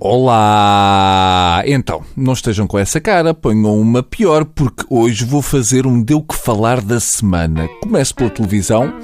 Olá! 0.00 1.60
Então, 1.66 2.04
não 2.16 2.32
estejam 2.32 2.68
com 2.68 2.78
essa 2.78 3.00
cara, 3.00 3.34
ponham 3.34 3.80
uma 3.80 4.00
pior, 4.00 4.44
porque 4.44 4.84
hoje 4.88 5.24
vou 5.24 5.42
fazer 5.42 5.88
um 5.88 6.00
Deu 6.00 6.22
que 6.22 6.36
Falar 6.36 6.80
da 6.80 7.00
semana. 7.00 7.66
Começo 7.82 8.14
pela 8.14 8.30
televisão. 8.30 8.94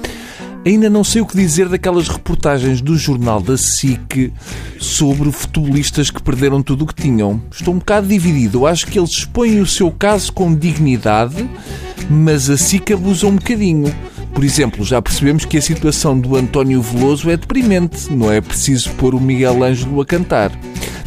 Ainda 0.65 0.89
não 0.89 1.03
sei 1.03 1.21
o 1.21 1.25
que 1.25 1.35
dizer 1.35 1.67
daquelas 1.67 2.07
reportagens 2.07 2.79
do 2.79 2.97
jornal 2.97 3.41
da 3.41 3.57
SIC 3.57 4.31
sobre 4.79 5.33
futebolistas 5.33 6.09
que 6.09 6.23
perderam 6.23 6.63
tudo 6.63 6.85
o 6.85 6.87
que 6.87 6.95
tinham. 6.95 7.41
Estou 7.51 7.73
um 7.73 7.79
bocado 7.79 8.07
dividido. 8.07 8.65
Acho 8.65 8.87
que 8.87 8.97
eles 8.97 9.11
expõem 9.11 9.59
o 9.59 9.67
seu 9.67 9.91
caso 9.91 10.31
com 10.31 10.55
dignidade, 10.55 11.47
mas 12.09 12.49
a 12.49 12.57
SIC 12.57 12.93
abusa 12.93 13.27
um 13.27 13.35
bocadinho. 13.35 13.93
Por 14.33 14.45
exemplo, 14.45 14.83
já 14.85 15.01
percebemos 15.01 15.43
que 15.43 15.57
a 15.57 15.61
situação 15.61 16.17
do 16.17 16.37
António 16.37 16.81
Veloso 16.81 17.29
é 17.29 17.35
deprimente. 17.35 18.11
Não 18.11 18.31
é 18.31 18.39
preciso 18.39 18.91
pôr 18.91 19.13
o 19.13 19.19
Miguel 19.19 19.61
Ângelo 19.61 19.99
a 19.99 20.05
cantar. 20.05 20.51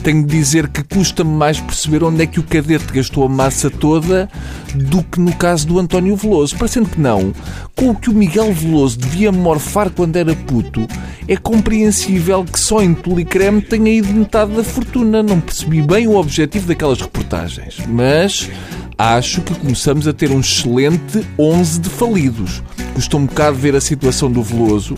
Tenho 0.02 0.24
de 0.24 0.36
dizer 0.36 0.68
que 0.68 0.82
custa-me 0.82 1.30
mais 1.30 1.60
perceber 1.60 2.04
onde 2.04 2.22
é 2.22 2.26
que 2.26 2.40
o 2.40 2.42
cadete 2.42 2.92
gastou 2.92 3.24
a 3.24 3.28
massa 3.28 3.68
toda 3.68 4.28
do 4.74 5.02
que 5.02 5.20
no 5.20 5.34
caso 5.34 5.66
do 5.66 5.78
António 5.78 6.16
Veloso. 6.16 6.56
Parecendo 6.56 6.88
que 6.88 7.00
não, 7.00 7.32
com 7.74 7.90
o 7.90 7.94
que 7.94 8.08
o 8.08 8.14
Miguel 8.14 8.52
Veloso 8.52 8.98
devia 8.98 9.32
morfar 9.32 9.90
quando 9.90 10.16
era 10.16 10.34
puto, 10.34 10.86
é 11.26 11.36
compreensível 11.36 12.44
que 12.44 12.58
só 12.58 12.80
em 12.80 12.94
Tulicreme 12.94 13.60
tenha 13.60 13.90
ido 13.90 14.12
metade 14.12 14.52
da 14.52 14.64
fortuna. 14.64 15.22
Não 15.22 15.40
percebi 15.40 15.82
bem 15.82 16.06
o 16.06 16.16
objetivo 16.16 16.68
daquelas 16.68 17.00
reportagens. 17.00 17.78
Mas 17.86 18.48
acho 18.98 19.40
que 19.42 19.54
começamos 19.54 20.08
a 20.08 20.12
ter 20.12 20.32
um 20.32 20.40
excelente 20.40 21.24
11 21.38 21.80
de 21.80 21.88
falidos. 21.88 22.62
Custou 22.94 23.20
um 23.20 23.26
bocado 23.26 23.56
ver 23.56 23.76
a 23.76 23.80
situação 23.80 24.30
do 24.30 24.42
Veloso. 24.42 24.96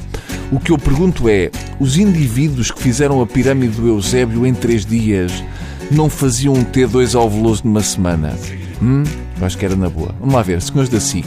O 0.51 0.59
que 0.59 0.73
eu 0.73 0.79
pergunto 0.79 1.29
é: 1.29 1.51
os 1.79 1.99
indivíduos 1.99 2.71
que 2.71 2.83
fizeram 2.83 3.21
a 3.21 3.27
pirâmide 3.27 3.77
do 3.77 3.87
Eusébio 3.87 4.47
em 4.47 4.55
três 4.55 4.87
dias 4.87 5.45
não 5.91 6.09
faziam 6.09 6.55
um 6.55 6.65
T2 6.65 7.15
ao 7.15 7.29
Veloso 7.29 7.63
numa 7.65 7.83
semana? 7.83 8.35
Hum? 8.83 9.05
Acho 9.43 9.59
que 9.59 9.65
era 9.67 9.77
na 9.77 9.91
boa. 9.91 10.15
Vamos 10.19 10.35
lá 10.35 10.43
ver, 10.43 10.63
senhores 10.63 10.89
da 10.89 10.99
SIC. 10.99 11.27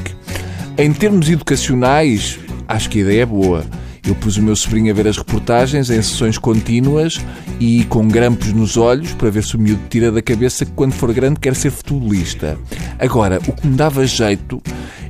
Em 0.78 0.92
termos 0.92 1.30
educacionais, 1.30 2.40
acho 2.68 2.90
que 2.90 3.00
a 3.00 3.02
ideia 3.02 3.22
é 3.22 3.26
boa. 3.26 3.64
Eu 4.06 4.16
pus 4.16 4.36
o 4.36 4.42
meu 4.42 4.56
sobrinho 4.56 4.92
a 4.92 4.94
ver 4.94 5.08
as 5.08 5.18
reportagens 5.18 5.90
em 5.90 6.02
sessões 6.02 6.38
contínuas 6.38 7.22
e 7.60 7.86
com 7.86 8.06
grampos 8.08 8.52
nos 8.52 8.76
olhos 8.76 9.14
para 9.14 9.30
ver 9.30 9.44
se 9.44 9.56
o 9.56 9.60
miúdo 9.60 9.82
tira 9.90 10.12
da 10.12 10.22
cabeça 10.22 10.66
que 10.66 10.74
quando 10.74 10.92
for 10.92 11.14
grande 11.14 11.40
quer 11.40 11.56
ser 11.56 11.72
futebolista. 11.72 12.58
Agora, 13.00 13.40
o 13.48 13.54
que 13.54 13.66
me 13.66 13.76
dava 13.78 14.06
jeito 14.06 14.62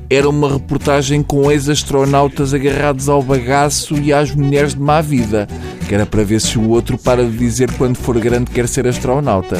era 0.09 0.30
uma 0.30 0.53
reportagem 0.53 1.23
com 1.23 1.52
ex-astronautas 1.52 2.53
agarrados 2.53 3.09
ao 3.09 3.23
bagaço 3.23 3.95
e 3.95 4.14
às 4.14 4.33
mulheres 4.36 4.75
de 4.75 4.81
má 4.81 5.02
vida, 5.02 5.47
que 5.88 5.95
era 5.95 6.05
para 6.05 6.23
ver 6.23 6.39
se 6.39 6.59
o 6.59 6.69
outro 6.69 6.95
para 6.95 7.25
de 7.25 7.36
dizer 7.36 7.71
quando 7.77 7.95
for 7.95 8.19
grande 8.19 8.52
quer 8.52 8.67
ser 8.67 8.88
astronauta. 8.88 9.58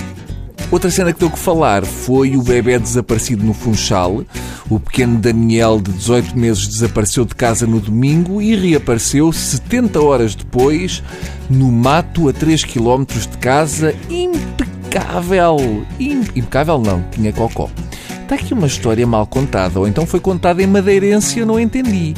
Outra 0.72 0.89
cena 0.89 1.14
que 1.14 1.19
deu 1.19 1.30
que 1.30 1.38
falar 1.38 1.86
foi 1.86 2.36
o 2.36 2.42
bebê 2.42 2.80
desaparecido 2.80 3.44
no 3.44 3.53
Funchal. 3.53 4.23
O 4.69 4.80
pequeno 4.80 5.19
Daniel, 5.19 5.80
de 5.80 5.92
18 5.92 6.38
meses, 6.38 6.67
desapareceu 6.67 7.25
de 7.25 7.36
casa 7.36 7.67
no 7.67 7.80
domingo 7.80 8.42
e 8.42 8.56
reapareceu 8.56 9.31
70 9.31 10.02
horas 10.02 10.36
depois 10.36 11.03
no 11.50 11.72
mato 11.72 12.28
a 12.28 12.34
3 12.34 12.64
km 12.64 13.03
de 13.06 13.38
casa, 13.38 13.94
impecável. 14.09 15.58
Impecável 16.00 16.80
não, 16.80 17.03
tinha 17.11 17.31
cocó. 17.31 17.69
Está 18.23 18.36
aqui 18.36 18.53
uma 18.53 18.67
história 18.67 19.06
mal 19.06 19.28
contada, 19.28 19.80
ou 19.80 19.88
então 19.88 20.08
foi 20.08 20.19
contada 20.19 20.64
em 20.64 20.67
madeirência, 20.67 21.45
não 21.45 21.59
entendi. 21.59 22.16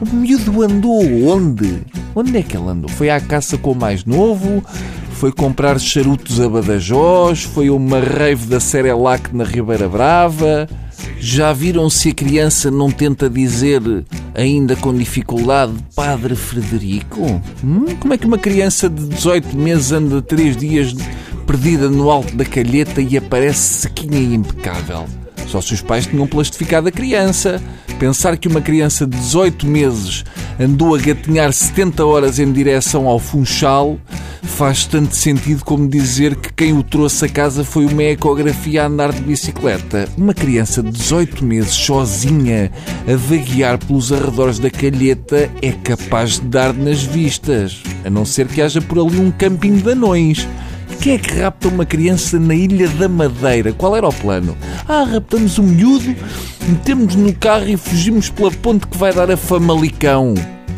O 0.00 0.14
miúdo 0.14 0.62
andou 0.62 1.02
onde? 1.28 1.82
Onde 2.14 2.38
é 2.38 2.42
que 2.42 2.56
ele 2.56 2.68
andou? 2.68 2.88
Foi 2.88 3.10
à 3.10 3.20
caça 3.20 3.58
com 3.58 3.72
o 3.72 3.76
mais 3.76 4.04
novo? 4.04 4.64
Foi 5.20 5.30
comprar 5.30 5.78
charutos 5.78 6.40
a 6.40 6.48
Badajoz? 6.48 7.42
Foi 7.42 7.68
uma 7.68 8.00
rave 8.00 8.46
da 8.46 8.58
Cerelac 8.58 9.36
na 9.36 9.44
Ribeira 9.44 9.86
Brava? 9.86 10.66
Já 11.18 11.52
viram 11.52 11.90
se 11.90 12.08
a 12.08 12.14
criança 12.14 12.70
não 12.70 12.90
tenta 12.90 13.28
dizer, 13.28 13.82
ainda 14.34 14.74
com 14.76 14.94
dificuldade, 14.94 15.74
Padre 15.94 16.34
Frederico? 16.34 17.20
Hum? 17.62 17.84
Como 18.00 18.14
é 18.14 18.16
que 18.16 18.24
uma 18.24 18.38
criança 18.38 18.88
de 18.88 19.08
18 19.08 19.54
meses 19.58 19.92
anda 19.92 20.22
3 20.22 20.56
dias 20.56 20.94
perdida 21.46 21.90
no 21.90 22.10
alto 22.10 22.34
da 22.34 22.46
calheta 22.46 23.02
e 23.02 23.18
aparece 23.18 23.80
sequinha 23.82 24.18
e 24.18 24.32
impecável? 24.34 25.04
Só 25.46 25.60
se 25.60 25.74
os 25.74 25.82
pais 25.82 26.06
tinham 26.06 26.26
plastificado 26.26 26.88
a 26.88 26.92
criança. 26.92 27.60
Pensar 27.98 28.38
que 28.38 28.48
uma 28.48 28.62
criança 28.62 29.06
de 29.06 29.18
18 29.18 29.66
meses 29.66 30.24
andou 30.60 30.94
a 30.94 30.98
gatinhar 30.98 31.52
70 31.52 32.04
horas 32.04 32.38
em 32.38 32.52
direção 32.52 33.06
ao 33.08 33.18
Funchal 33.18 33.98
faz 34.42 34.84
tanto 34.84 35.16
sentido 35.16 35.64
como 35.64 35.88
dizer 35.88 36.36
que 36.36 36.52
quem 36.52 36.76
o 36.76 36.82
trouxe 36.82 37.24
a 37.24 37.28
casa 37.28 37.64
foi 37.64 37.86
uma 37.86 38.02
ecografia 38.02 38.82
a 38.82 38.86
andar 38.86 39.12
de 39.12 39.22
bicicleta. 39.22 40.06
Uma 40.18 40.34
criança 40.34 40.82
de 40.82 40.90
18 40.90 41.42
meses 41.44 41.72
sozinha 41.72 42.70
a 43.10 43.16
vaguear 43.16 43.78
pelos 43.78 44.12
arredores 44.12 44.58
da 44.58 44.70
calheta 44.70 45.50
é 45.62 45.72
capaz 45.72 46.38
de 46.38 46.46
dar 46.46 46.74
nas 46.74 47.02
vistas, 47.02 47.82
a 48.04 48.10
não 48.10 48.26
ser 48.26 48.48
que 48.48 48.60
haja 48.60 48.82
por 48.82 48.98
ali 48.98 49.18
um 49.18 49.30
camping 49.30 49.76
de 49.76 49.92
anões. 49.92 50.46
Quem 51.00 51.14
é 51.14 51.18
que 51.18 51.40
rapta 51.40 51.68
uma 51.68 51.86
criança 51.86 52.38
na 52.38 52.54
Ilha 52.54 52.86
da 52.86 53.08
Madeira? 53.08 53.72
Qual 53.72 53.96
era 53.96 54.06
o 54.06 54.12
plano? 54.12 54.54
Ah, 54.86 55.02
raptamos 55.04 55.58
um 55.58 55.62
miúdo, 55.62 56.14
metemos 56.68 57.14
no 57.14 57.32
carro 57.34 57.68
e 57.68 57.76
fugimos 57.78 58.28
pela 58.28 58.50
ponte 58.50 58.86
que 58.86 58.98
vai 58.98 59.10
dar 59.10 59.30
a 59.30 59.36
Famalicão. 59.36 60.34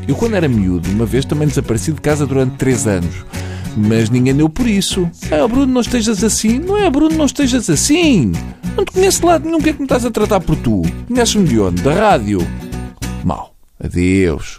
Eu, 0.07 0.15
quando 0.15 0.37
era 0.37 0.47
miúdo, 0.49 0.89
uma 0.91 1.07
vez 1.07 1.25
também 1.25 1.49
desapareci 1.49 1.93
de 1.93 2.01
casa 2.01 2.25
durante 2.25 2.55
3 2.55 2.87
anos. 2.87 3.15
Mas 3.77 4.11
ninguém 4.11 4.35
deu 4.35 4.49
por 4.49 4.67
isso. 4.67 5.11
Ah, 5.31 5.49
Bruno, 5.49 5.73
não 5.73 5.81
estejas 5.81 6.23
assim. 6.23 6.61
Não 6.61 6.79
é, 6.79 6.89
Bruno, 6.89 7.17
não 7.17 7.25
estejas 7.25 7.69
assim. 7.69 8.31
Não 8.77 8.85
te 8.85 8.93
conheço 8.93 9.21
de 9.21 9.27
lado 9.27 9.45
nenhum. 9.45 9.61
que 9.61 9.71
é 9.71 9.73
que 9.73 9.79
me 9.81 9.87
estás 9.87 10.05
a 10.05 10.11
tratar 10.11 10.39
por 10.41 10.55
tu? 10.57 10.83
Conheces-me 11.09 11.49
de 11.49 11.59
onde? 11.59 11.83
Da 11.83 11.95
rádio. 11.95 12.47
Mal. 13.25 13.55
Adeus. 13.83 14.59